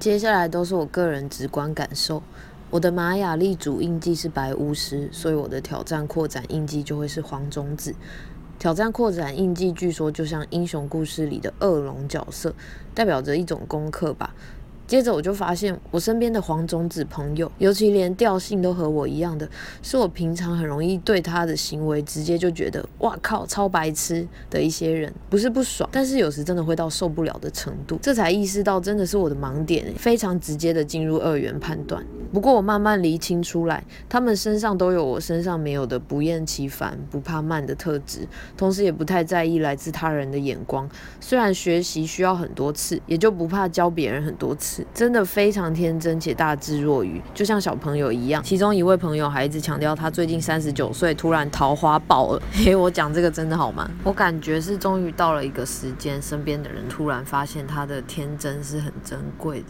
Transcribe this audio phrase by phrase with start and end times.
[0.00, 2.22] 接下来都是我个人直观感受。
[2.70, 7.94] 我的玛雅历主印记是白巫师，所以我的挑战扩展印记就会是黄种子。
[8.58, 12.54] 挑战扩展印记据说就像英雄故事里的恶龙角色，
[12.94, 14.34] 代表着一种功课吧。
[14.90, 19.48] 接着我就发现，我身边的黄种子朋友，尤其连调性都和我一样的，
[19.84, 32.04] 是我平常很容易对他的行为直接就觉得哇靠超白痴的一些人，不是不爽，但是有时真的会到受不了的程度，这才意识到真的是我的盲点，非常直接的进入二元判断。
[32.32, 38.26] 不过我慢慢厘清出来，他们身上都有我身上没有的不厌其烦、不怕慢的特质，
[38.56, 40.88] 同时也不太在意来自他人的眼光。
[41.20, 44.86] 虽然学习需要很多次，也就不怕教别人很多次。
[44.94, 48.42] 真的非常天真且大智若愚，就像小朋友一样。
[48.42, 52.42] 其中一位朋友还一直强调他最近三十九岁，突然桃花爆了。
[52.52, 53.90] 嘿，我讲这个真的好吗？
[54.04, 59.66] 我感觉是终于到了一个时间，身边的人突然发现他的天真是很珍贵的。